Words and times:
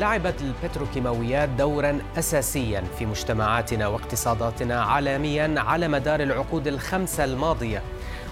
لعبت 0.00 0.34
البتروكيماويات 0.40 1.48
دورا 1.48 1.98
أساسيا 2.18 2.84
في 2.98 3.06
مجتمعاتنا 3.06 3.86
واقتصاداتنا 3.86 4.82
عالميا 4.82 5.54
على 5.56 5.88
مدار 5.88 6.20
العقود 6.22 6.66
الخمسة 6.66 7.24
الماضية. 7.24 7.82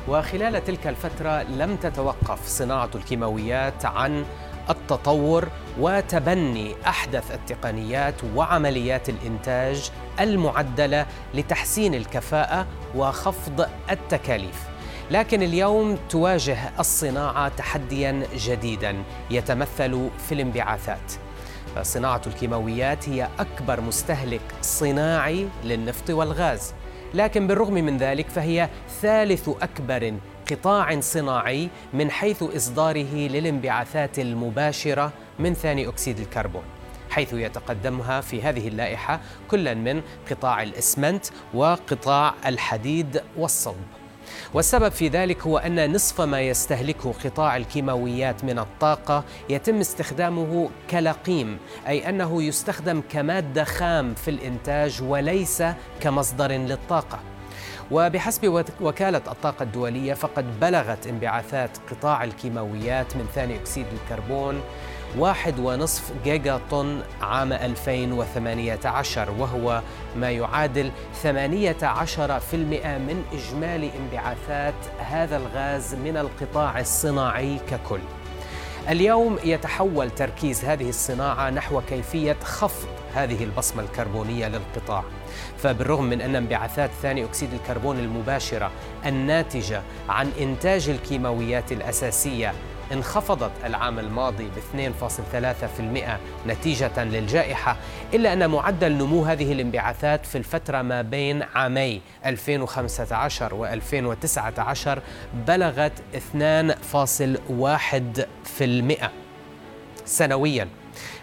وخلال 0.09 0.65
تلك 0.65 0.87
الفترة 0.87 1.43
لم 1.43 1.77
تتوقف 1.77 2.47
صناعة 2.47 2.91
الكيماويات 2.95 3.85
عن 3.85 4.25
التطور 4.71 5.49
وتبني 5.81 6.75
أحدث 6.87 7.31
التقنيات 7.35 8.15
وعمليات 8.35 9.09
الإنتاج 9.09 9.91
المعدلة 10.21 11.07
لتحسين 11.35 11.95
الكفاءة 11.95 12.67
وخفض 12.95 13.69
التكاليف. 13.91 14.62
لكن 15.11 15.43
اليوم 15.43 15.98
تواجه 16.09 16.59
الصناعة 16.79 17.48
تحديا 17.48 18.23
جديدا 18.35 19.03
يتمثل 19.31 20.11
في 20.29 20.35
الانبعاثات. 20.35 21.28
فصناعة 21.77 22.23
الكيماويات 22.27 23.09
هي 23.09 23.29
أكبر 23.39 23.81
مستهلك 23.81 24.41
صناعي 24.62 25.48
للنفط 25.65 26.11
والغاز. 26.11 26.75
لكن 27.15 27.47
بالرغم 27.47 27.75
من 27.75 27.97
ذلك 27.97 28.29
فهي 28.29 28.69
ثالث 29.01 29.48
أكبر 29.48 30.15
قطاع 30.51 31.01
صناعي 31.01 31.69
من 31.92 32.11
حيث 32.11 32.42
إصداره 32.42 33.15
للانبعاثات 33.29 34.19
المباشرة 34.19 35.12
من 35.39 35.55
ثاني 35.55 35.89
أكسيد 35.89 36.19
الكربون 36.19 36.62
حيث 37.11 37.33
يتقدمها 37.33 38.20
في 38.20 38.42
هذه 38.42 38.69
اللائحة 38.69 39.20
كل 39.51 39.75
من 39.75 40.03
قطاع 40.31 40.62
الإسمنت 40.62 41.27
وقطاع 41.55 42.35
الحديد 42.47 43.23
والصلب. 43.37 43.98
والسبب 44.55 44.89
في 44.89 45.09
ذلك 45.09 45.43
هو 45.43 45.59
أن 45.59 45.93
نصف 45.93 46.21
ما 46.21 46.41
يستهلكه 46.41 47.15
قطاع 47.25 47.57
الكيماويات 47.57 48.45
من 48.45 48.59
الطاقة 48.59 49.25
يتم 49.48 49.81
استخدامه 49.81 50.70
كلقيم 50.91 51.59
أي 51.87 52.09
أنه 52.09 52.43
يستخدم 52.43 53.03
كمادة 53.11 53.65
خام 53.65 54.15
في 54.15 54.31
الإنتاج 54.31 55.03
وليس 55.03 55.62
كمصدر 56.01 56.53
للطاقة. 56.53 57.19
وبحسب 57.91 58.65
وكالة 58.81 59.19
الطاقة 59.19 59.62
الدولية 59.62 60.15
فقد 60.15 60.61
بلغت 60.61 61.07
انبعاثات 61.07 61.70
قطاع 61.91 62.25
الكيماويات 62.25 63.17
من 63.17 63.27
ثاني 63.35 63.57
أكسيد 63.57 63.87
الكربون 63.92 64.61
واحد 65.17 65.59
ونصف 65.59 66.12
جيجا 66.25 66.61
طن 66.70 67.03
عام 67.20 67.53
2018 67.53 69.31
وهو 69.31 69.83
ما 70.17 70.31
يعادل 70.31 70.91
18% 71.23 71.27
من 72.84 73.25
إجمالي 73.33 73.91
انبعاثات 73.98 74.75
هذا 74.98 75.36
الغاز 75.36 75.95
من 75.95 76.17
القطاع 76.17 76.81
الصناعي 76.81 77.59
ككل. 77.70 78.01
اليوم 78.89 79.39
يتحول 79.45 80.11
تركيز 80.11 80.64
هذه 80.64 80.89
الصناعة 80.89 81.51
نحو 81.51 81.81
كيفية 81.89 82.36
خفض 82.45 82.89
هذه 83.14 83.45
البصمة 83.45 83.83
الكربونية 83.83 84.48
للقطاع. 84.48 85.05
فبالرغم 85.59 86.05
من 86.05 86.20
أن 86.20 86.36
انبعاثات 86.36 86.91
ثاني 87.03 87.25
أكسيد 87.25 87.55
الكربون 87.55 87.98
المباشرة 87.98 88.70
الناتجة 89.07 89.83
عن 90.08 90.30
إنتاج 90.40 90.89
الكيماويات 90.89 91.73
الأساسية 91.73 92.52
انخفضت 92.93 93.51
العام 93.65 93.99
الماضي 93.99 94.45
ب 94.45 94.53
2.3% 96.47 96.47
نتيجة 96.47 97.05
للجائحة 97.05 97.77
إلا 98.15 98.33
أن 98.33 98.51
معدل 98.51 98.93
نمو 98.93 99.25
هذه 99.25 99.53
الانبعاثات 99.53 100.27
في 100.27 100.39
الفترة 100.39 100.83
ما 100.83 101.03
بين 101.03 101.43
عامي 101.43 102.01
2015 102.27 103.55
و 103.55 103.67
2019 103.67 105.03
بلغت 105.47 105.93
2.1% 106.15 106.19
سنوياً. 110.05 110.69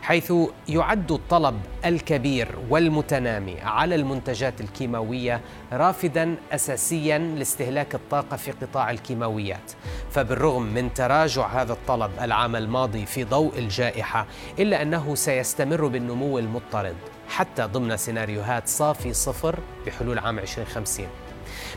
حيث 0.01 0.33
يعد 0.69 1.11
الطلب 1.11 1.59
الكبير 1.85 2.47
والمتنامي 2.69 3.61
على 3.61 3.95
المنتجات 3.95 4.61
الكيماوية 4.61 5.41
رافدا 5.73 6.35
اساسيا 6.51 7.17
لاستهلاك 7.17 7.95
الطاقة 7.95 8.37
في 8.37 8.51
قطاع 8.51 8.91
الكيماويات. 8.91 9.71
فبالرغم 10.11 10.63
من 10.63 10.93
تراجع 10.93 11.47
هذا 11.47 11.73
الطلب 11.73 12.11
العام 12.21 12.55
الماضي 12.55 13.05
في 13.05 13.23
ضوء 13.23 13.59
الجائحة 13.59 14.25
إلا 14.59 14.81
أنه 14.81 15.15
سيستمر 15.15 15.87
بالنمو 15.87 16.39
المضطرد 16.39 16.95
حتى 17.29 17.63
ضمن 17.63 17.97
سيناريوهات 17.97 18.67
صافي 18.67 19.13
صفر 19.13 19.59
بحلول 19.85 20.19
عام 20.19 20.39
2050 20.39 21.05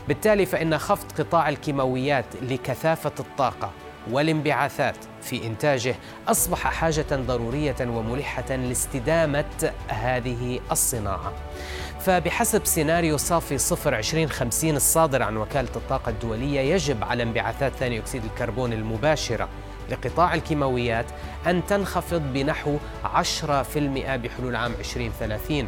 بالتالي 0.07 0.45
فإن 0.45 0.77
خفض 0.77 1.11
قطاع 1.11 1.49
الكيماويات 1.49 2.25
لكثافة 2.41 3.11
الطاقة 3.19 3.71
والانبعاثات 4.11 4.97
في 5.21 5.47
إنتاجه 5.47 5.95
أصبح 6.27 6.57
حاجة 6.57 7.05
ضرورية 7.11 7.75
وملحة 7.81 8.55
لاستدامة 8.55 9.71
هذه 9.87 10.59
الصناعة. 10.71 11.33
فبحسب 11.99 12.65
سيناريو 12.65 13.17
صافي 13.17 13.57
صفر 13.57 13.97
2050 13.97 14.75
الصادر 14.75 15.23
عن 15.23 15.37
وكالة 15.37 15.75
الطاقة 15.75 16.09
الدولية 16.09 16.59
يجب 16.59 17.03
على 17.03 17.23
انبعاثات 17.23 17.71
ثاني 17.73 17.99
أكسيد 17.99 18.23
الكربون 18.25 18.73
المباشرة 18.73 19.49
لقطاع 19.91 20.33
الكيماويات 20.33 21.05
أن 21.47 21.65
تنخفض 21.65 22.21
بنحو 22.33 22.77
10% 23.03 23.17
بحلول 24.15 24.55
عام 24.55 24.71
2030 24.79 25.67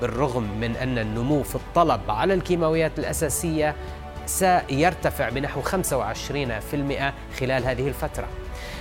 بالرغم 0.00 0.60
من 0.60 0.76
أن 0.76 0.98
النمو 0.98 1.42
في 1.42 1.54
الطلب 1.54 2.00
على 2.10 2.34
الكيماويات 2.34 2.98
الأساسية 2.98 3.74
سيرتفع 4.28 5.28
بنحو 5.28 5.62
25% 5.62 5.66
خلال 7.40 7.64
هذه 7.64 7.88
الفترة. 7.88 8.28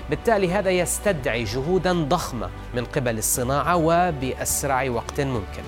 بالتالي 0.09 0.51
هذا 0.51 0.69
يستدعي 0.69 1.43
جهودا 1.43 1.93
ضخمة 1.93 2.49
من 2.73 2.85
قبل 2.85 3.17
الصناعة 3.17 3.75
وبأسرع 3.75 4.89
وقت 4.89 5.21
ممكن. 5.21 5.63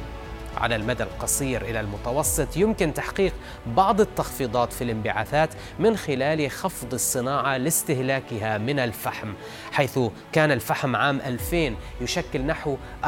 على 0.57 0.75
المدى 0.75 1.03
القصير 1.03 1.61
إلى 1.61 1.79
المتوسط 1.79 2.57
يمكن 2.57 2.93
تحقيق 2.93 3.33
بعض 3.67 4.01
التخفيضات 4.01 4.73
في 4.73 4.83
الانبعاثات 4.83 5.49
من 5.79 5.97
خلال 5.97 6.51
خفض 6.51 6.93
الصناعة 6.93 7.57
لاستهلاكها 7.57 8.57
من 8.57 8.79
الفحم 8.79 9.33
حيث 9.71 9.99
كان 10.31 10.51
الفحم 10.51 10.95
عام 10.95 11.21
2000 11.25 11.75
يشكل 12.01 12.41
نحو 12.41 12.77
14% 13.05 13.07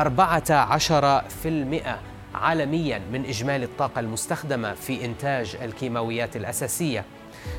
عالميا 2.35 3.01
من 3.11 3.25
إجمالي 3.25 3.65
الطاقة 3.65 3.99
المستخدمة 3.99 4.73
في 4.73 5.05
إنتاج 5.05 5.57
الكيماويات 5.61 6.35
الأساسية 6.35 7.05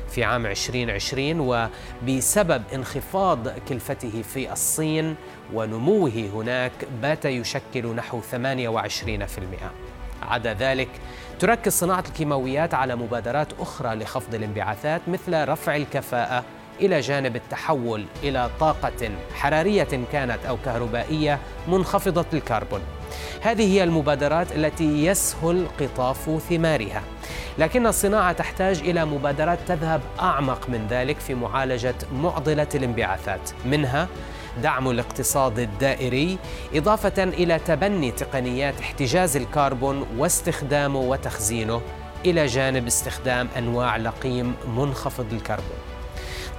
في 0.09 0.23
عام 0.23 0.45
2020 0.45 1.39
وبسبب 1.39 2.63
انخفاض 2.75 3.47
كلفته 3.49 4.21
في 4.21 4.51
الصين 4.51 5.15
ونموه 5.53 6.29
هناك 6.33 6.71
بات 7.01 7.25
يشكل 7.25 7.95
نحو 7.95 8.21
28% 8.21 8.25
عدا 10.21 10.53
ذلك 10.53 10.89
تركز 11.39 11.71
صناعة 11.71 12.03
الكيماويات 12.07 12.73
على 12.73 12.95
مبادرات 12.95 13.47
أخرى 13.59 13.95
لخفض 13.95 14.35
الانبعاثات 14.35 15.01
مثل 15.07 15.47
رفع 15.49 15.75
الكفاءة 15.75 16.43
إلى 16.81 16.99
جانب 16.99 17.35
التحول 17.35 18.05
إلى 18.23 18.49
طاقة 18.59 19.09
حرارية 19.35 19.87
كانت 20.11 20.45
أو 20.45 20.57
كهربائية 20.65 21.39
منخفضة 21.67 22.25
الكربون. 22.33 22.81
هذه 23.41 23.73
هي 23.73 23.83
المبادرات 23.83 24.51
التي 24.51 25.05
يسهل 25.05 25.67
قطاف 25.79 26.29
ثمارها. 26.49 27.03
لكن 27.57 27.87
الصناعة 27.87 28.31
تحتاج 28.31 28.79
إلى 28.79 29.05
مبادرات 29.05 29.59
تذهب 29.67 30.01
أعمق 30.19 30.69
من 30.69 30.87
ذلك 30.89 31.19
في 31.19 31.33
معالجة 31.33 31.95
معضلة 32.13 32.67
الانبعاثات. 32.75 33.51
منها 33.65 34.07
دعم 34.61 34.89
الاقتصاد 34.89 35.59
الدائري 35.59 36.37
إضافة 36.75 37.23
إلى 37.23 37.59
تبني 37.59 38.11
تقنيات 38.11 38.79
احتجاز 38.79 39.37
الكربون 39.37 40.05
واستخدامه 40.17 40.99
وتخزينه 40.99 41.81
إلى 42.25 42.45
جانب 42.45 42.87
استخدام 42.87 43.47
أنواع 43.57 43.97
لقيم 43.97 44.55
منخفض 44.77 45.33
الكربون. 45.33 45.92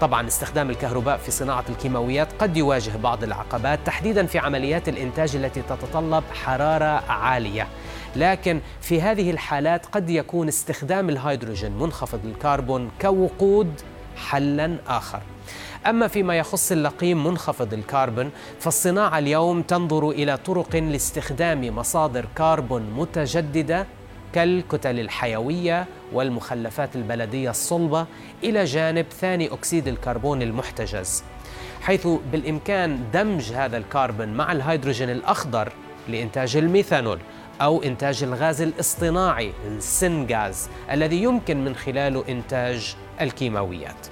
طبعا 0.01 0.27
استخدام 0.27 0.71
الكهرباء 0.71 1.17
في 1.17 1.31
صناعة 1.31 1.65
الكيماويات 1.69 2.29
قد 2.39 2.57
يواجه 2.57 2.97
بعض 2.97 3.25
العقبات 3.25 3.79
تحديدا 3.85 4.27
في 4.27 4.39
عمليات 4.39 4.89
الإنتاج 4.89 5.37
التي 5.37 5.63
تتطلب 5.63 6.25
حرارة 6.45 7.11
عالية. 7.13 7.69
لكن 8.17 8.61
في 8.81 9.03
هذه 9.03 9.31
الحالات 9.31 9.87
قد 9.87 10.11
يكون 10.11 10.49
استخدام 10.49 11.09
الهيدروجين 11.09 11.73
منخفض 11.73 12.21
الكربون 12.25 12.91
كوقود 13.01 13.81
حلا 14.17 14.77
آخر. 14.89 15.21
أما 15.87 16.09
فيما 16.09 16.39
يخص 16.39 16.73
اللقيم 16.73 17.27
منخفض 17.27 17.75
الكربون 17.75 18.31
فالصناعة 18.61 19.19
اليوم 19.19 19.63
تنظر 19.63 20.11
إلى 20.11 20.37
طرق 20.37 20.77
لاستخدام 20.77 21.77
مصادر 21.77 22.27
كربون 22.39 22.83
متجددة 22.97 23.87
كالكتل 24.35 25.01
الحيوية 25.01 25.87
والمخلفات 26.13 26.97
البلدية 26.97 27.51
الصلبة 27.51 28.07
إلى 28.45 28.65
جانب 28.65 29.07
ثاني 29.21 29.53
أكسيد 29.53 29.89
الكربون 29.89 30.43
المحتجز 30.43 31.25
حيث 31.83 32.09
بالإمكان 32.33 33.01
دمج 33.13 33.53
هذا 33.53 33.77
الكربون 33.77 34.29
مع 34.29 34.53
الهيدروجين 34.53 35.11
الأخضر 35.11 35.73
لإنتاج 36.09 36.57
الميثانول 36.57 37.19
أو 37.61 37.83
إنتاج 37.83 38.23
الغاز 38.23 38.63
الاصطناعي 38.63 39.53
ال 39.67 39.81
syngas 39.81 40.69
الذي 40.91 41.23
يمكن 41.23 41.65
من 41.65 41.75
خلاله 41.75 42.25
إنتاج 42.29 42.97
الكيماويات. 43.21 44.07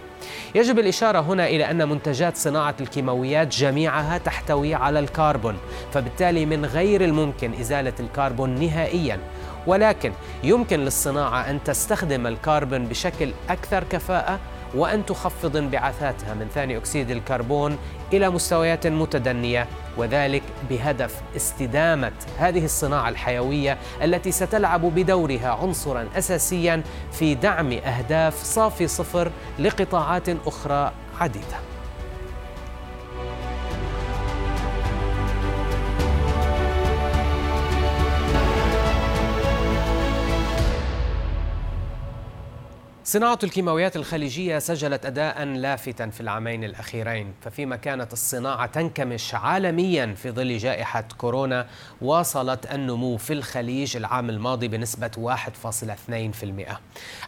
يجب 0.54 0.78
الإشارة 0.78 1.20
هنا 1.20 1.46
إلى 1.46 1.70
أن 1.70 1.88
منتجات 1.88 2.36
صناعة 2.36 2.75
الكيماويات 2.80 3.48
جميعها 3.48 4.18
تحتوي 4.18 4.75
على 4.75 4.98
الكربون 4.98 5.56
فبالتالي 5.92 6.46
من 6.46 6.64
غير 6.64 7.04
الممكن 7.04 7.52
إزالة 7.54 7.94
الكربون 8.00 8.50
نهائياً 8.60 9.18
ولكن 9.67 10.12
يمكن 10.44 10.81
للصناعة 10.81 11.50
أن 11.50 11.64
تستخدم 11.64 12.26
الكربون 12.26 12.87
بشكل 12.87 13.32
أكثر 13.50 13.85
كفاءة 13.85 14.38
وأن 14.75 15.06
تخفض 15.06 15.56
انبعاثاتها 15.56 16.35
من 16.35 16.49
ثاني 16.55 16.76
أكسيد 16.76 17.11
الكربون 17.11 17.79
إلى 18.12 18.31
مستويات 18.31 18.87
متدنية 18.87 19.67
وذلك 19.97 20.43
بهدف 20.70 21.23
استدامة 21.37 22.12
هذه 22.38 22.64
الصناعة 22.64 23.09
الحيوية 23.09 23.79
التي 24.03 24.32
ستلعب 24.32 24.81
بدورها 24.81 25.49
عنصرا 25.62 26.09
أساسيا 26.19 26.82
في 27.12 27.35
دعم 27.35 27.73
أهداف 27.73 28.43
صافي 28.43 28.87
صفر 28.87 29.31
لقطاعات 29.59 30.29
أخرى 30.47 30.93
عديدة. 31.20 31.71
صناعة 43.12 43.38
الكيماويات 43.44 43.97
الخليجية 43.97 44.59
سجلت 44.59 45.06
أداء 45.06 45.44
لافتا 45.44 46.11
في 46.11 46.20
العامين 46.20 46.64
الأخيرين 46.64 47.35
ففيما 47.41 47.76
كانت 47.76 48.12
الصناعة 48.12 48.67
تنكمش 48.67 49.35
عالميا 49.35 50.14
في 50.14 50.31
ظل 50.31 50.59
جائحة 50.59 51.05
كورونا 51.19 51.67
واصلت 52.00 52.73
النمو 52.73 53.17
في 53.17 53.32
الخليج 53.32 53.97
العام 53.97 54.31
الماضي 54.31 54.69
بنسبة 54.69 55.37
1.2% 56.67 56.73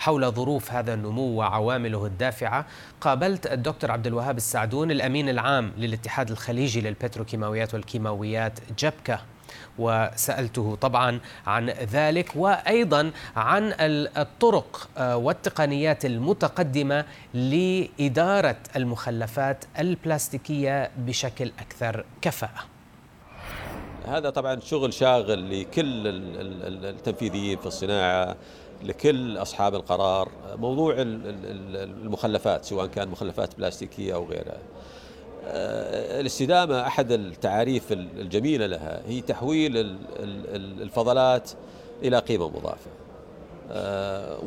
حول 0.00 0.32
ظروف 0.32 0.72
هذا 0.72 0.94
النمو 0.94 1.38
وعوامله 1.38 2.06
الدافعة 2.06 2.66
قابلت 3.00 3.46
الدكتور 3.46 3.90
عبد 3.90 4.06
الوهاب 4.06 4.36
السعدون 4.36 4.90
الأمين 4.90 5.28
العام 5.28 5.72
للاتحاد 5.78 6.30
الخليجي 6.30 6.80
للبتروكيماويات 6.80 7.74
والكيماويات 7.74 8.58
جبكة. 8.78 9.33
وسألته 9.78 10.76
طبعا 10.80 11.20
عن 11.46 11.70
ذلك 11.70 12.32
وأيضا 12.36 13.10
عن 13.36 13.74
الطرق 14.16 14.88
آه، 14.98 15.16
والتقنيات 15.16 16.04
المتقدمة 16.04 17.04
لإدارة 17.34 18.56
المخلفات 18.76 19.64
البلاستيكية 19.78 20.90
بشكل 20.98 21.52
أكثر 21.58 22.04
كفاءة. 22.22 22.64
هذا 24.06 24.30
طبعا 24.30 24.60
شغل 24.60 24.92
شاغل 24.92 25.60
لكل 25.60 26.02
التنفيذيين 26.84 27.58
في 27.58 27.66
الصناعة 27.66 28.36
لكل 28.82 29.38
أصحاب 29.38 29.74
القرار 29.74 30.28
موضوع 30.56 30.94
المخلفات 30.98 32.64
سواء 32.64 32.86
كان 32.86 33.08
مخلفات 33.08 33.56
بلاستيكية 33.56 34.14
أو 34.14 34.24
غيرها 34.24 34.58
الاستدامة 35.46 36.86
أحد 36.86 37.12
التعاريف 37.12 37.92
الجميلة 37.92 38.66
لها. 38.66 39.02
هي 39.08 39.20
تحويل 39.20 39.96
الفضلات 40.82 41.50
إلى 42.02 42.18
قيمة 42.18 42.48
مضافة. 42.48 42.90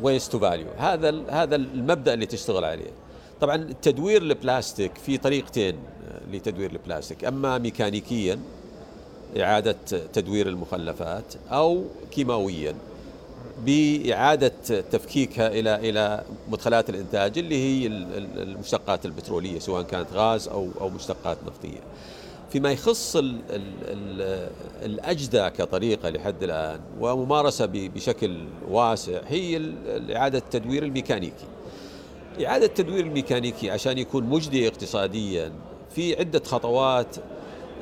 waste 0.02 0.32
to 0.32 0.38
value 0.38 0.66
هذا 0.78 1.14
هذا 1.28 1.56
المبدأ 1.56 2.14
اللي 2.14 2.26
تشتغل 2.26 2.64
عليه. 2.64 2.90
طبعا 3.40 3.56
تدوير 3.82 4.22
البلاستيك 4.22 4.94
في 4.94 5.18
طريقتين 5.18 5.74
آه، 5.74 6.36
لتدوير 6.36 6.72
البلاستيك. 6.72 7.24
أما 7.24 7.58
ميكانيكيا 7.58 8.38
إعادة 9.40 9.76
تدوير 10.12 10.48
المخلفات 10.48 11.34
أو 11.50 11.84
كيماويا. 12.10 12.74
بإعادة 13.64 14.52
تفكيكها 14.90 15.48
إلى 15.48 15.74
إلى 15.90 16.24
مدخلات 16.48 16.90
الإنتاج 16.90 17.38
اللي 17.38 17.56
هي 17.56 17.86
المشتقات 18.42 19.06
البترولية 19.06 19.58
سواء 19.58 19.82
كانت 19.82 20.12
غاز 20.12 20.48
أو 20.48 20.68
أو 20.80 20.88
مشتقات 20.88 21.38
نفطية. 21.46 21.80
فيما 22.52 22.72
يخص 22.72 23.16
ال 23.16 23.36
ال 23.50 23.62
ال 23.88 24.48
الأجدى 24.84 25.50
كطريقة 25.50 26.10
لحد 26.10 26.42
الآن 26.42 26.80
وممارسة 27.00 27.66
بشكل 27.72 28.38
واسع 28.70 29.20
هي 29.28 29.72
إعادة 30.16 30.38
التدوير 30.38 30.82
الميكانيكي. 30.82 31.46
إعادة 32.46 32.66
التدوير 32.66 33.04
الميكانيكي 33.04 33.70
عشان 33.70 33.98
يكون 33.98 34.24
مجدي 34.24 34.68
اقتصاديا 34.68 35.52
في 35.94 36.18
عدة 36.18 36.42
خطوات 36.44 37.16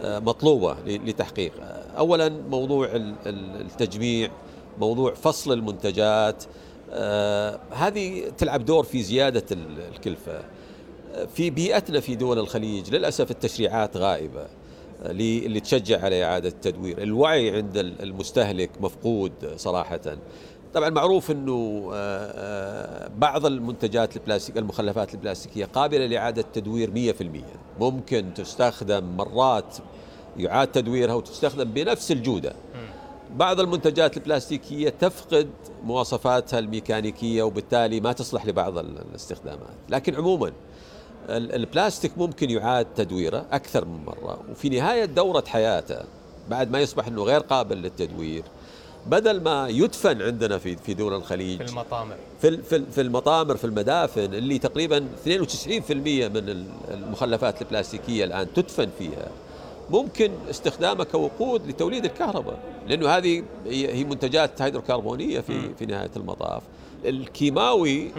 آه، 0.02 0.18
مطلوبة 0.18 0.76
لتحقيقها. 0.86 1.82
أولا 1.98 2.28
موضوع 2.28 2.88
التجميع 3.26 4.30
موضوع 4.78 5.14
فصل 5.14 5.52
المنتجات 5.52 6.44
آه 6.90 7.60
هذه 7.70 8.32
تلعب 8.38 8.64
دور 8.64 8.84
في 8.84 9.02
زيادة 9.02 9.44
الكلفة. 9.96 10.40
في 11.34 11.50
بيئتنا 11.50 12.00
في 12.00 12.14
دول 12.14 12.38
الخليج 12.38 12.94
للأسف 12.94 13.30
التشريعات 13.30 13.96
غائبة 13.96 14.46
اللي 15.02 15.60
تشجع 15.60 16.04
على 16.04 16.24
إعادة 16.24 16.48
التدوير. 16.48 17.02
الوعي 17.02 17.56
عند 17.56 17.76
المستهلك 17.76 18.70
مفقود 18.80 19.32
صراحة. 19.56 20.00
طبعا 20.74 20.90
معروف 20.90 21.30
إنه 21.30 21.90
آه، 21.92 22.32
آه، 22.34 23.10
بعض 23.18 23.46
المنتجات 23.46 24.16
البلاستيك 24.16 24.58
المخلفات 24.58 25.14
البلاستيكية 25.14 25.64
قابلة 25.64 26.06
لإعادة 26.06 26.42
تدوير 26.42 26.90
100% 26.90 27.44
ممكن 27.80 28.34
تستخدم 28.34 29.04
مرات 29.16 29.76
يعاد 30.36 30.68
تدويرها 30.68 31.14
وتستخدم 31.14 31.64
بنفس 31.64 32.12
الجودة. 32.12 32.52
بعض 33.36 33.60
المنتجات 33.60 34.16
البلاستيكية 34.16 34.88
تفقد 34.88 35.50
مواصفاتها 35.84 36.58
الميكانيكية 36.58 37.42
وبالتالي 37.42 38.00
ما 38.00 38.12
تصلح 38.12 38.46
لبعض 38.46 38.78
الاستخدامات. 38.78 39.76
لكن 39.88 40.14
عموما 40.14 40.52
البلاستيك 41.28 42.18
ممكن 42.18 42.50
يعاد 42.50 42.86
تدويره 42.96 43.46
أكثر 43.52 43.84
من 43.84 44.04
مرة. 44.04 44.40
وفي 44.50 44.68
نهاية 44.68 45.04
دورة 45.04 45.44
حياته 45.46 45.98
بعد 46.50 46.70
ما 46.70 46.80
يصبح 46.80 47.06
أنه 47.06 47.22
غير 47.22 47.40
قابل 47.40 47.76
للتدوير 47.76 48.42
بدل 49.06 49.40
ما 49.40 49.68
يدفن 49.68 50.22
عندنا 50.22 50.58
في 50.58 50.76
في 50.76 50.94
دول 50.94 51.14
الخليج 51.14 51.62
في 51.62 51.70
المطامر. 51.70 52.16
في 52.40 52.62
في 52.92 53.00
المطامر 53.00 53.56
في 53.56 53.64
المدافن 53.64 54.34
اللي 54.34 54.58
تقريبا 54.58 55.08
92% 55.24 55.90
من 56.28 56.66
المخلفات 56.90 57.62
البلاستيكية 57.62 58.24
الآن 58.24 58.52
تدفن 58.54 58.88
فيها. 58.98 59.28
ممكن 59.90 60.30
استخدامه 60.50 61.04
كوقود 61.04 61.66
لتوليد 61.66 62.04
الكهرباء 62.04 62.58
لأنه 62.88 63.08
هذه 63.08 63.42
هي 63.66 64.04
منتجات 64.04 64.62
هيدروكربونية 64.62 65.40
في 65.40 65.74
في 65.78 65.86
نهاية 65.86 66.10
المطاف. 66.16 66.62
الكيماوي 67.04 68.10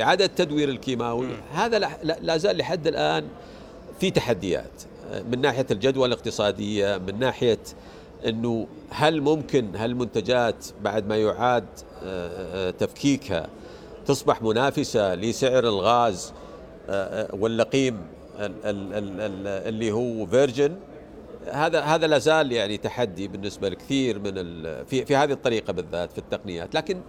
إعادة 0.00 0.26
تدوير 0.26 0.68
الكيماوي 0.68 1.28
هذا 1.52 1.78
لا 2.02 2.36
زال 2.36 2.56
لحد 2.56 2.86
الآن 2.86 3.24
في 4.00 4.10
تحديات 4.10 4.82
من 5.30 5.40
ناحية 5.40 5.66
الجدوى 5.70 6.06
الاقتصادية 6.06 6.96
من 6.96 7.18
ناحية 7.18 7.58
إنه 8.26 8.66
هل 8.90 9.20
ممكن 9.20 9.76
هالمنتجات 9.76 10.66
بعد 10.82 11.06
ما 11.08 11.16
يعاد 11.16 11.64
آه، 12.02 12.68
آه، 12.68 12.70
تفكيكها 12.70 13.48
تصبح 14.06 14.42
منافسة 14.42 15.14
لسعر 15.14 15.64
الغاز 15.64 16.32
آه، 16.90 17.34
واللقيم 17.34 17.98
اللي 18.38 19.92
هو 19.92 20.26
فيرجن 20.26 20.76
هذا 21.50 21.80
هذا 21.80 22.06
لا 22.06 22.18
زال 22.18 22.52
يعني 22.52 22.76
تحدي 22.76 23.28
بالنسبة 23.28 23.68
لكثير 23.68 24.18
من 24.18 24.34
في 24.84 25.04
في 25.04 25.16
هذه 25.16 25.32
الطريقة 25.32 25.72
بالذات 25.72 26.12
في 26.12 26.18
التقنيات. 26.18 26.74
لكن 26.74 27.00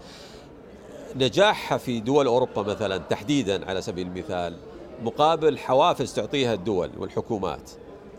نجاحها 1.16 1.78
في 1.78 2.00
دول 2.00 2.26
أوروبا 2.26 2.62
مثلا 2.62 2.98
تحديدا 2.98 3.70
على 3.70 3.82
سبيل 3.82 4.08
المثال 4.08 4.58
مقابل 5.04 5.58
حوافز 5.58 6.14
تعطيها 6.14 6.54
الدول 6.54 6.90
والحكومات 6.98 7.72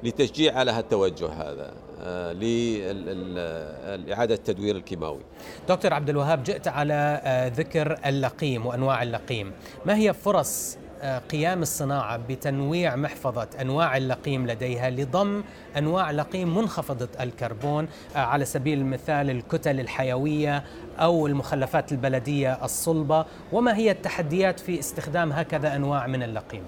لتشجيع 0.02 0.58
على 0.58 0.70
هالتوجه 0.70 1.28
هذا 1.28 1.74
آه، 2.02 2.32
لإعادة 3.96 4.34
التدوير 4.34 4.76
الكيماوي. 4.76 5.20
دكتور 5.68 5.94
عبد 5.94 6.08
الوهاب 6.08 6.42
جئت 6.42 6.68
على 6.68 7.20
آه، 7.24 7.48
ذكر 7.48 7.98
اللقيم 8.06 8.66
وأنواع 8.66 9.02
اللقيم. 9.02 9.52
ما 9.86 9.96
هي 9.96 10.12
فرص 10.12 10.76
قيام 11.04 11.62
الصناعة 11.62 12.16
بتنويع 12.28 12.96
محفظة 12.96 13.48
أنواع 13.60 13.96
اللقيم 13.96 14.46
لديها 14.46 14.90
لضم 14.90 15.42
أنواع 15.78 16.10
لقيم 16.10 16.56
منخفضة 16.58 17.08
الكربون 17.20 17.88
آه، 18.16 18.18
على 18.18 18.44
سبيل 18.44 18.78
المثال 18.78 19.30
الكتل 19.30 19.80
الحيوية 19.80 20.64
أو 20.98 21.26
المخلفات 21.26 21.92
البلدية 21.92 22.64
الصلبة. 22.64 23.24
وما 23.52 23.76
هي 23.76 23.90
التحديات 23.90 24.60
في 24.60 24.78
استخدام 24.78 25.32
هكذا 25.32 25.76
أنواع 25.76 26.06
من 26.06 26.22
اللقيم؟ 26.22 26.62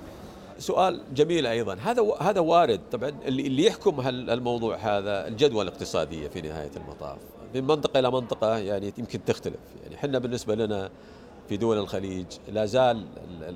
سؤال 0.59 1.00
جميل 1.14 1.47
أيضا. 1.47 1.75
هذا 1.85 2.02
هذا 2.21 2.40
وارد. 2.40 2.81
طبعا 2.93 3.12
اللي 3.26 3.66
يحكم 3.66 4.09
الموضوع 4.09 4.76
هذا 4.76 5.28
الجدوى 5.28 5.62
الاقتصادية 5.62 6.28
في 6.28 6.40
نهاية 6.40 6.71
المطاف. 6.76 7.19
من 7.55 7.64
منطقة 7.64 8.00
إلى 8.00 8.11
منطقة 8.11 8.59
يعني 8.59 8.93
يمكن 8.99 9.25
تختلف. 9.25 9.57
يعني 9.83 9.95
إحنا 9.95 10.19
بالنسبة 10.19 10.55
لنا 10.55 10.90
في 11.49 11.57
دول 11.57 11.79
الخليج 11.79 12.26
لا 12.49 12.67
زال 12.67 13.05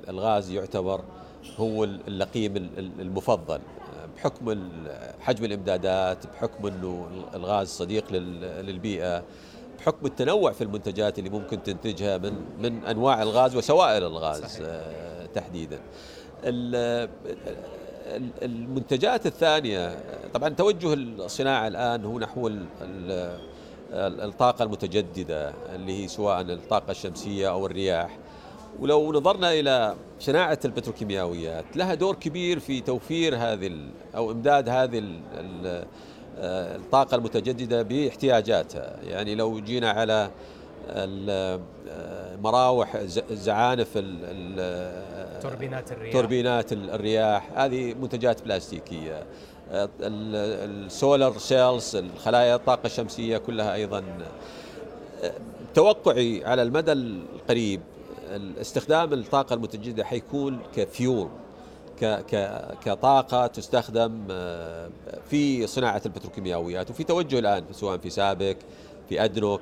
الغاز 0.09 0.51
يعتبر 0.51 1.01
هو 1.57 1.85
اللقيم 1.85 2.57
المفضل 3.01 3.61
بحكم 4.17 4.71
حجم 5.21 5.45
الإمدادات 5.45 6.27
بحكم 6.27 6.67
إنه 6.67 7.07
الغاز 7.35 7.69
صديق 7.69 8.13
للبيئة 8.13 9.23
بحكم 9.79 10.07
التنوع 10.07 10.53
في 10.53 10.65
المنتجات 10.65 11.19
اللي 11.19 11.31
ممكن 11.31 11.63
تنتجها 11.63 12.19
من 12.19 12.33
من 12.59 12.85
أنواع 12.85 13.23
الغاز 13.23 13.57
وسوائل 13.57 14.03
الغاز 14.05 14.43
صحيح. 14.45 14.67
آه، 14.67 15.27
تحديدا 15.27 15.81
المنتجات 18.43 19.27
الثانية 19.27 19.99
طبعا 20.35 20.49
توجه 20.49 20.95
الصناعة 20.95 21.69
الآن 21.69 22.05
هو 22.05 22.19
نحو 22.19 22.51
الطاقة 23.93 24.63
المتجددة 24.63 25.53
اللي 25.75 26.03
هي 26.03 26.09
سواء 26.09 26.41
الطاقة 26.41 26.91
الشمسية 26.91 27.51
أو 27.51 27.67
الرياح. 27.67 28.19
ولو 28.81 29.13
نظرنا 29.13 29.53
إلى 29.53 29.95
صناعة 30.21 30.59
البتروكيماويات 30.65 31.77
لها 31.77 31.95
دور 31.95 32.15
كبير 32.15 32.59
في 32.59 32.81
توفير 32.81 33.37
هذه 33.37 33.73
أو 34.17 34.31
إمداد 34.31 34.69
هذه 34.69 35.21
آه، 36.39 36.77
الطاقة 36.77 37.15
المتجددة 37.15 37.83
باحتياجاتها. 37.83 38.97
يعني 39.03 39.35
لو 39.35 39.61
جينا 39.61 39.91
على 39.91 40.31
مراوح 42.43 42.97
زعانف 43.31 43.95
توربينات 45.43 45.93
الرياح. 45.93 46.13
توربينات 46.13 46.73
الرياح 46.73 47.51
هذه 47.55 47.95
منتجات 47.95 48.43
بلاستيكية. 48.43 49.27
ال 49.71 49.99
solar 49.99 51.39
cells 51.39 51.97
الخلايا 51.97 52.55
الطاقة 52.55 52.87
الشمسية 52.87 53.39
كلها 53.39 53.75
أيضا. 53.75 54.05
توقعي 55.75 56.45
على 56.45 56.63
المدى 56.63 56.93
القريب 56.93 57.81
استخدام 58.61 59.13
الطاقة 59.13 59.55
المتجددة 59.55 60.05
حيكون 60.05 60.59
كفيول 60.77 61.29
كطاقة 62.85 63.47
تستخدم 63.47 64.27
في 65.31 65.67
صناعة 65.67 66.03
البتروكيماويات. 66.07 66.91
وفي 66.91 67.05
توجه 67.05 67.39
الآن 67.39 67.65
سواء 67.73 67.99
في 67.99 68.11
سابك 68.11 68.57
في 69.09 69.25
أدنوك 69.25 69.61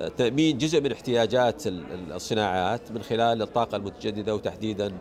آه، 0.00 0.08
تأمين 0.08 0.58
جزء 0.58 0.80
من 0.80 0.92
احتياجات 0.92 1.62
الصناعات 2.10 2.92
من 2.92 3.02
خلال 3.02 3.42
الطاقة 3.42 3.76
المتجددة 3.76 4.34
وتحديدا 4.34 4.92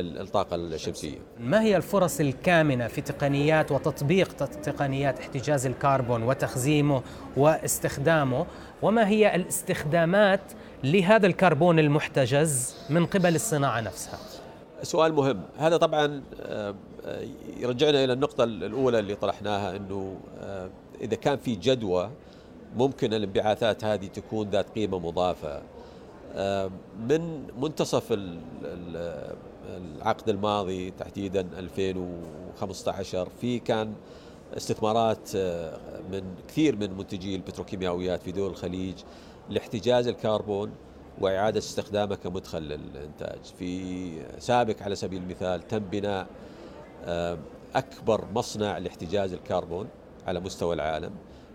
الطاقة 0.00 0.56
الشمسية. 0.56 1.18
ما 1.40 1.62
هي 1.62 1.76
الفرص 1.76 2.20
الكامنة 2.20 2.86
في 2.88 3.00
تقنيات 3.00 3.72
وتطبيق 3.72 4.32
تقنيات 4.44 5.20
احتجاز 5.20 5.66
الكربون 5.66 6.22
وتخزيمه 6.22 7.02
واستخدامه؟ 7.36 8.46
وما 8.82 9.08
هي 9.08 9.34
الاستخدامات 9.34 10.40
لهذا 10.84 11.26
الكربون 11.26 11.78
المحتجز 11.78 12.76
من 12.90 13.06
قبل 13.06 13.34
الصناعة 13.34 13.80
نفسها؟ 13.80 14.18
سؤال 14.82 15.12
مهم. 15.14 15.40
هذا 15.58 15.76
طبعا 15.76 16.22
آه، 16.40 16.74
يرجعنا 17.56 18.04
إلى 18.04 18.12
النقطة 18.12 18.44
الأولى 18.44 18.98
اللي 18.98 19.14
طرحناها 19.14 19.76
أنه 19.76 20.16
آه، 20.40 20.70
إذا 21.00 21.16
كان 21.16 21.36
في 21.36 21.54
جدوى 21.54 22.10
ممكن 22.76 23.14
الانبعاثات 23.14 23.84
هذه 23.84 24.06
تكون 24.06 24.50
ذات 24.50 24.70
قيمة 24.70 24.98
مضافة. 24.98 25.48
آه، 25.48 25.62
من 27.08 27.46
منتصف 27.60 28.18
العقد 29.76 30.28
الماضي 30.28 30.90
تحديدا 30.90 31.40
2015 31.40 33.28
في 33.40 33.58
كان 33.58 33.94
استثمارات 34.56 35.30
آه، 35.36 35.78
من 36.12 36.22
كثير 36.48 36.76
من 36.76 36.96
منتجي 36.96 37.36
البتروكيماويات 37.36 38.22
في 38.22 38.32
دول 38.32 38.50
الخليج 38.50 38.94
لاحتجاز 39.50 40.08
الكربون 40.08 40.70
وإعادة 41.20 41.58
استخدامه 41.58 42.14
كمدخل 42.14 42.62
للإنتاج. 42.62 43.38
في 43.58 44.10
سابق 44.38 44.82
على 44.82 44.94
سبيل 44.94 45.22
المثال 45.22 45.68
تم 45.68 45.78
بناء 45.78 46.26
آه، 47.04 47.38
أكبر 47.74 48.24
مصنع 48.34 48.78
لاحتجاز 48.78 49.32
الكربون 49.32 49.88
على 50.26 50.40
مستوى 50.40 50.74
العالم. 50.74 51.10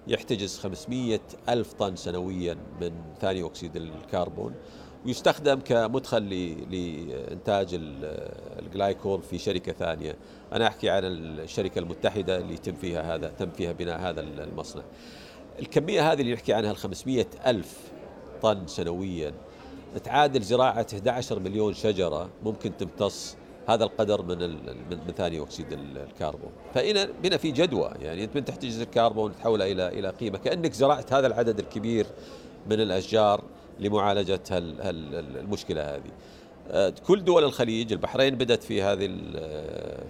يحتجز 0.08 0.60
500 0.60 1.20
ألف 1.50 1.74
طن 1.74 1.96
سنويا 1.96 2.58
من 2.82 2.92
ثاني 3.22 3.46
أكسيد 3.46 3.76
الكربون 3.76 4.56
ويستخدم 5.06 5.60
كمدخل 5.60 6.30
لإنتاج 6.72 7.70
الجلايكول 8.60 9.22
في 9.22 9.38
شركة 9.38 9.72
ثانية. 9.72 10.16
أنا 10.54 10.68
أحكي 10.68 10.90
عن 10.90 11.04
الشركة 11.04 11.80
المتحدة 11.80 12.38
اللي 12.38 12.58
تم 12.58 12.74
فيها 12.74 13.16
هذا 13.16 13.28
تم 13.28 13.50
فيها 13.50 13.72
بناء 13.72 14.00
هذا 14.00 14.22
المصنع. 14.22 14.84
الكمية 15.60 16.12
هذه 16.12 16.22
اللي 16.22 16.34
نحكي 16.34 16.54
عنها 16.54 16.72
ال 16.72 16.78
500 16.78 17.26
ألف 17.46 17.78
طن 18.42 18.68
سنويا 18.68 19.34
تعادل 20.04 20.42
زراعة 20.42 20.88
11 20.94 21.40
مليون 21.40 21.74
شجرة 21.74 22.30
ممكن 22.44 22.78
تمتص 22.78 23.36
هذا 23.68 23.84
القدر 23.84 24.22
من 24.22 24.38
من 25.08 25.14
ثاني 25.18 25.42
أكسيد 25.42 25.66
الكربون. 25.74 26.52
فهنا 26.74 27.10
هنا 27.26 27.38
في 27.38 27.52
جدوى 27.52 27.92
يعني 28.02 28.24
أنت 28.24 28.36
من 28.36 28.46
تحتجز 28.46 28.82
الكربون 28.82 29.36
تحولها 29.36 29.68
إلى 29.68 29.88
إلى 29.88 30.10
قيمة. 30.10 30.38
كأنك 30.38 30.74
زرعت 30.74 31.14
هذا 31.14 31.28
العدد 31.28 31.60
الكبير 31.60 32.06
من 32.70 32.82
الأشجار 32.82 33.44
لمعالجة 33.80 34.42
المشكلة 34.52 35.96
هذه. 35.96 36.12
آه، 36.72 36.94
كل 37.08 37.24
دول 37.24 37.44
الخليج 37.44 37.92
البحرين 37.92 38.36
بدأت 38.36 38.64
في 38.64 38.82
هذه 38.82 39.06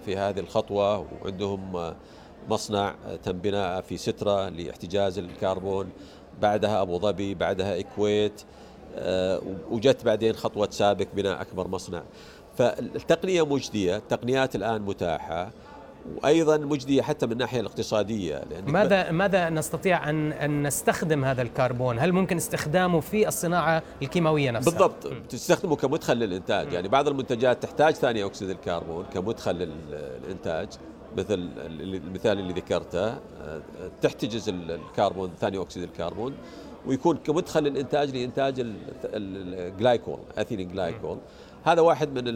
في 0.04 0.16
هذه 0.16 0.40
الخطوة 0.40 1.06
وعندهم 1.22 1.94
مصنع 2.48 2.94
تم 3.22 3.32
بناءه 3.32 3.80
في 3.80 3.96
سترة 3.96 4.48
لاحتجاز 4.48 5.18
الكربون. 5.18 5.90
بعدها 6.40 6.82
أبو 6.82 6.98
ظبي 6.98 7.34
بعدها 7.34 7.76
الكويت 7.76 8.42
آه، 8.96 9.42
وجت 9.70 10.04
بعدين 10.04 10.32
خطوة 10.32 10.68
سابق 10.70 11.06
بناء 11.14 11.40
أكبر 11.40 11.68
مصنع. 11.68 12.02
فالتقنية 12.58 13.46
مجدية 13.46 13.96
التقنيات 13.96 14.56
الآن 14.56 14.82
متاحة 14.82 15.50
وأيضا 16.16 16.56
مجدية 16.56 17.02
حتى 17.02 17.26
من 17.26 17.32
الناحية 17.32 17.60
الاقتصادية 17.60 18.42
ماذا 18.66 19.10
ماذا 19.10 19.50
نستطيع 19.50 20.10
أن 20.10 20.32
أن 20.32 20.66
نستخدم 20.66 21.24
هذا 21.24 21.42
الكربون؟ 21.42 21.98
هل 21.98 22.12
ممكن 22.12 22.36
استخدامه 22.36 23.00
في 23.00 23.28
الصناعة 23.28 23.82
الكيماوية 24.02 24.50
نفسها؟ 24.50 24.70
بالضبط. 24.70 25.12
تستخدمه 25.28 25.76
كمدخل 25.76 26.16
للإنتاج، 26.16 26.72
يعني 26.72 26.88
بعض 26.88 27.08
المنتجات 27.08 27.62
تحتاج 27.62 27.94
ثاني 27.94 28.24
أكسيد 28.24 28.50
الكربون 28.50 29.04
كمدخل 29.14 29.54
للإنتاج. 29.54 30.68
مثل 31.16 31.50
المثال 31.58 32.38
اللي 32.38 32.52
ذكرته 32.52 33.14
تحتجز 34.02 34.48
الكربون 34.48 35.30
ثاني 35.40 35.62
أكسيد 35.62 35.82
الكربون 35.82 36.34
ويكون 36.86 37.16
كمدخل 37.16 37.62
للإنتاج 37.62 38.16
لإنتاج 38.16 38.66
الجلايكول 39.04 40.18
اثيلين 40.38 40.72
جلايكول. 40.72 41.18
هذا 41.64 41.80
واحد 41.80 42.18
من 42.18 42.26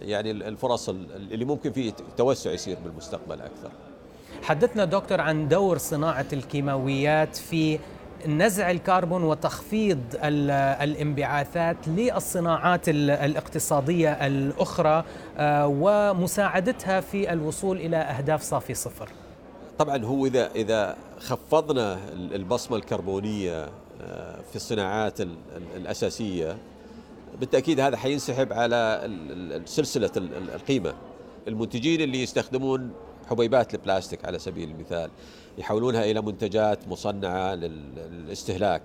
يعني 0.00 0.30
الفرص 0.30 0.88
اللي 0.88 1.44
ممكن 1.44 1.72
فيه 1.72 1.92
توسع 2.16 2.52
يصير 2.52 2.76
بالمستقبل 2.84 3.40
أكثر. 3.40 3.70
حدثنا 4.42 4.84
دكتور 4.84 5.20
عن 5.20 5.48
دور 5.48 5.78
صناعة 5.78 6.26
الكيماويات 6.32 7.36
في 7.36 7.78
نزع 8.26 8.70
الكربون 8.70 9.22
وتخفيض 9.22 10.00
الانبعاثات 10.82 11.76
للصناعات 11.88 12.88
الاقتصادية 12.88 14.26
الأخرى 14.26 15.04
آه، 15.38 15.66
ومساعدتها 15.66 17.00
في 17.00 17.32
الوصول 17.32 17.76
إلى 17.76 17.96
أهداف 17.96 18.42
صافي 18.42 18.74
صفر. 18.74 19.08
طبعا 19.78 20.04
هو 20.04 20.26
اذا 20.26 20.50
إذا 20.54 20.96
خفضنا 21.18 21.98
البصمة 22.12 22.76
الكربونية 22.76 23.68
آه، 24.02 24.40
في 24.50 24.56
الصناعات 24.56 25.20
الأساسية 25.76 26.56
بالتأكيد 27.40 27.80
هذا 27.80 27.96
حينسحب 27.96 28.52
على 28.52 29.10
سلسلة 29.64 30.10
القيمة. 30.54 30.94
المنتجين 31.48 32.00
اللي 32.00 32.22
يستخدمون 32.22 32.90
حبيبات 33.30 33.74
البلاستيك 33.74 34.24
على 34.24 34.38
سبيل 34.38 34.70
المثال 34.70 35.10
يحولونها 35.58 36.04
إلى 36.04 36.20
منتجات 36.20 36.88
مصنعة 36.88 37.54
للاستهلاك. 37.54 38.82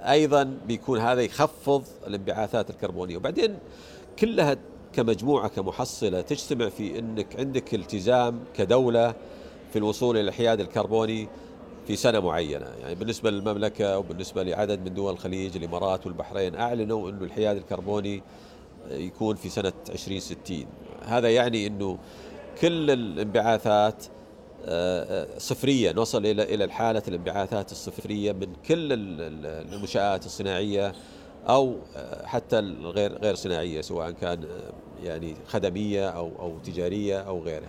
أيضا 0.00 0.44
بيكون 0.66 0.98
هذا 0.98 1.22
يخفض 1.22 1.84
الانبعاثات 2.06 2.70
الكربونية. 2.70 3.16
وبعدين 3.16 3.58
كلها 4.18 4.56
كمجموعة 4.92 5.48
كمحصلة 5.48 6.20
تجتمع 6.20 6.68
في 6.68 6.98
إنك 6.98 7.36
عندك 7.38 7.74
التزام 7.74 8.40
كدولة 8.54 9.14
في 9.72 9.78
الوصول 9.78 10.16
إلى 10.16 10.28
الحياد 10.28 10.60
الكربوني. 10.60 11.28
في 11.86 11.96
سنة 11.96 12.20
معينة 12.20 12.66
يعني 12.80 12.94
بالنسبة 12.94 13.30
للمملكة 13.30 13.98
وبالنسبة 13.98 14.42
لعدد 14.42 14.80
من 14.84 14.94
دول 14.94 15.12
الخليج 15.12 15.56
الإمارات 15.56 16.06
والبحرين 16.06 16.54
أعلنوا 16.54 17.10
أنه 17.10 17.24
الحياد 17.24 17.56
الكربوني 17.56 18.22
يكون 18.90 19.36
في 19.36 19.48
سنة 19.48 19.72
2060 19.88 20.66
هذا 21.04 21.30
يعني 21.30 21.66
أنه 21.66 21.98
كل 22.60 22.90
الانبعاثات 22.90 24.04
آه، 24.64 25.22
آه، 25.22 25.38
صفرية 25.38 25.92
نوصل 25.92 26.26
إلى 26.26 26.54
إلى 26.54 26.64
الحالة 26.64 27.02
الانبعاثات 27.08 27.72
الصفرية 27.72 28.32
من 28.32 28.52
كل 28.68 28.88
المنشآت 28.92 30.26
الصناعية 30.26 30.92
أو 31.48 31.76
آه، 31.96 32.26
حتى 32.26 32.58
الغير 32.58 33.18
غير 33.18 33.34
صناعية 33.34 33.80
سواء 33.80 34.10
كان 34.10 34.44
يعني 35.02 35.34
خدمية 35.46 36.08
أو 36.08 36.32
أو 36.38 36.58
تجارية 36.58 37.20
أو 37.20 37.42
غيرها. 37.42 37.68